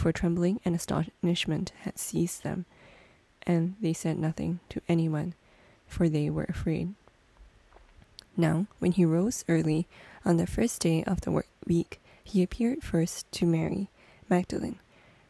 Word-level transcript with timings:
for 0.00 0.12
trembling 0.12 0.58
and 0.64 0.74
astonishment 0.74 1.72
had 1.82 1.98
seized 1.98 2.42
them, 2.42 2.64
and 3.42 3.74
they 3.82 3.92
said 3.92 4.18
nothing 4.18 4.58
to 4.70 4.80
anyone, 4.88 5.34
for 5.86 6.08
they 6.08 6.30
were 6.30 6.46
afraid. 6.48 6.94
Now, 8.34 8.66
when 8.78 8.92
he 8.92 9.04
rose 9.04 9.44
early 9.46 9.86
on 10.24 10.38
the 10.38 10.46
first 10.46 10.80
day 10.80 11.04
of 11.04 11.20
the 11.20 11.42
week, 11.66 12.00
he 12.24 12.42
appeared 12.42 12.82
first 12.82 13.30
to 13.32 13.44
Mary 13.44 13.88
Magdalene, 14.30 14.78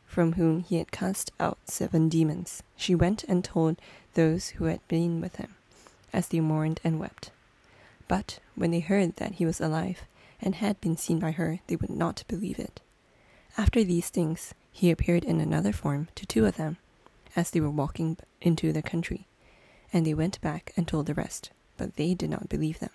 from 0.06 0.34
whom 0.34 0.60
he 0.60 0.76
had 0.76 0.92
cast 0.92 1.32
out 1.40 1.58
seven 1.64 2.08
demons. 2.08 2.62
She 2.76 2.94
went 2.94 3.24
and 3.24 3.42
told 3.42 3.76
those 4.14 4.50
who 4.50 4.66
had 4.66 4.86
been 4.86 5.20
with 5.20 5.36
him, 5.36 5.56
as 6.12 6.28
they 6.28 6.38
mourned 6.38 6.80
and 6.84 7.00
wept. 7.00 7.32
But 8.06 8.38
when 8.54 8.70
they 8.70 8.80
heard 8.80 9.16
that 9.16 9.34
he 9.34 9.46
was 9.46 9.60
alive 9.60 10.02
and 10.40 10.54
had 10.54 10.80
been 10.80 10.96
seen 10.96 11.18
by 11.18 11.32
her, 11.32 11.58
they 11.66 11.74
would 11.74 11.90
not 11.90 12.22
believe 12.28 12.60
it. 12.60 12.80
After 13.58 13.82
these 13.82 14.10
things, 14.10 14.54
he 14.72 14.90
appeared 14.90 15.24
in 15.24 15.40
another 15.40 15.72
form 15.72 16.08
to 16.14 16.26
two 16.26 16.46
of 16.46 16.56
them, 16.56 16.76
as 17.36 17.50
they 17.50 17.60
were 17.60 17.70
walking 17.70 18.16
into 18.40 18.72
the 18.72 18.82
country, 18.82 19.26
and 19.92 20.06
they 20.06 20.14
went 20.14 20.40
back 20.40 20.72
and 20.76 20.86
told 20.86 21.06
the 21.06 21.14
rest, 21.14 21.50
but 21.76 21.96
they 21.96 22.14
did 22.14 22.30
not 22.30 22.48
believe 22.48 22.78
them. 22.78 22.90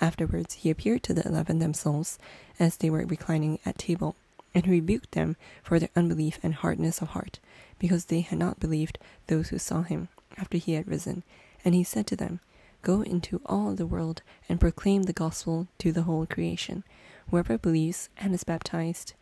Afterwards 0.00 0.54
he 0.54 0.70
appeared 0.70 1.02
to 1.04 1.14
the 1.14 1.26
eleven 1.26 1.58
themselves 1.58 2.18
as 2.58 2.76
they 2.76 2.90
were 2.90 3.06
reclining 3.06 3.58
at 3.64 3.78
table, 3.78 4.16
and 4.54 4.66
rebuked 4.68 5.12
them 5.12 5.36
for 5.62 5.78
their 5.78 5.88
unbelief 5.96 6.38
and 6.42 6.54
hardness 6.54 7.02
of 7.02 7.08
heart, 7.08 7.40
because 7.78 8.04
they 8.06 8.20
had 8.20 8.38
not 8.38 8.60
believed 8.60 8.98
those 9.26 9.48
who 9.48 9.58
saw 9.58 9.82
him 9.82 10.08
after 10.36 10.58
he 10.58 10.74
had 10.74 10.86
risen. 10.86 11.22
And 11.64 11.74
he 11.74 11.82
said 11.82 12.06
to 12.08 12.16
them, 12.16 12.40
Go 12.82 13.00
into 13.00 13.40
all 13.46 13.74
the 13.74 13.86
world 13.86 14.22
and 14.48 14.60
proclaim 14.60 15.04
the 15.04 15.12
gospel 15.12 15.66
to 15.78 15.90
the 15.90 16.02
whole 16.02 16.26
creation. 16.26 16.84
Whoever 17.30 17.56
believes 17.56 18.10
and 18.18 18.34
is 18.34 18.44
baptized 18.44 19.14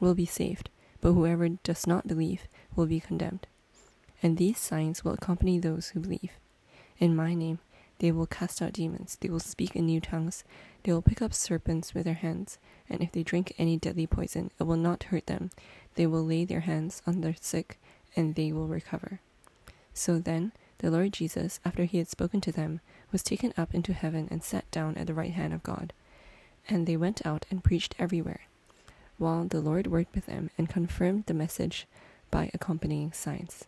will 0.00 0.14
be 0.14 0.26
saved, 0.26 0.68
but 1.04 1.12
whoever 1.12 1.50
does 1.50 1.86
not 1.86 2.08
believe 2.08 2.48
will 2.74 2.86
be 2.86 2.98
condemned. 2.98 3.46
And 4.22 4.38
these 4.38 4.56
signs 4.56 5.04
will 5.04 5.12
accompany 5.12 5.58
those 5.58 5.88
who 5.88 6.00
believe. 6.00 6.30
In 6.98 7.14
my 7.14 7.34
name 7.34 7.58
they 7.98 8.10
will 8.10 8.26
cast 8.26 8.62
out 8.62 8.72
demons, 8.72 9.18
they 9.20 9.28
will 9.28 9.38
speak 9.38 9.76
in 9.76 9.84
new 9.84 10.00
tongues, 10.00 10.44
they 10.82 10.92
will 10.92 11.02
pick 11.02 11.20
up 11.20 11.34
serpents 11.34 11.92
with 11.92 12.04
their 12.04 12.14
hands, 12.14 12.56
and 12.88 13.02
if 13.02 13.12
they 13.12 13.22
drink 13.22 13.52
any 13.58 13.76
deadly 13.76 14.06
poison, 14.06 14.50
it 14.58 14.62
will 14.62 14.78
not 14.78 15.04
hurt 15.04 15.26
them. 15.26 15.50
They 15.94 16.06
will 16.06 16.24
lay 16.24 16.46
their 16.46 16.60
hands 16.60 17.02
on 17.06 17.20
the 17.20 17.34
sick, 17.38 17.78
and 18.16 18.34
they 18.34 18.50
will 18.50 18.66
recover. 18.66 19.20
So 19.92 20.18
then, 20.18 20.52
the 20.78 20.90
Lord 20.90 21.12
Jesus, 21.12 21.60
after 21.66 21.84
he 21.84 21.98
had 21.98 22.08
spoken 22.08 22.40
to 22.40 22.52
them, 22.52 22.80
was 23.12 23.22
taken 23.22 23.52
up 23.58 23.74
into 23.74 23.92
heaven 23.92 24.26
and 24.30 24.42
sat 24.42 24.70
down 24.70 24.96
at 24.96 25.06
the 25.06 25.14
right 25.14 25.32
hand 25.32 25.52
of 25.52 25.62
God. 25.62 25.92
And 26.66 26.86
they 26.86 26.96
went 26.96 27.24
out 27.26 27.44
and 27.50 27.62
preached 27.62 27.94
everywhere 27.98 28.40
while 29.24 29.46
the 29.46 29.62
Lord 29.62 29.86
worked 29.86 30.14
with 30.14 30.26
them 30.26 30.50
and 30.58 30.68
confirmed 30.68 31.24
the 31.24 31.32
message 31.32 31.86
by 32.30 32.50
accompanying 32.52 33.10
signs. 33.10 33.64